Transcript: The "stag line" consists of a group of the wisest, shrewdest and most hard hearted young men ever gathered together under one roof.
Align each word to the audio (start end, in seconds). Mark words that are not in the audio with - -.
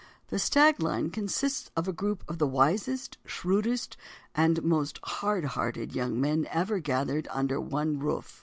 The 0.29 0.39
"stag 0.39 0.81
line" 0.81 1.11
consists 1.11 1.69
of 1.77 1.87
a 1.87 1.93
group 1.93 2.23
of 2.27 2.39
the 2.39 2.47
wisest, 2.47 3.19
shrewdest 3.23 3.97
and 4.33 4.63
most 4.63 4.99
hard 5.03 5.45
hearted 5.45 5.93
young 5.93 6.19
men 6.19 6.47
ever 6.49 6.79
gathered 6.79 7.25
together 7.25 7.37
under 7.37 7.61
one 7.61 7.99
roof. 7.99 8.39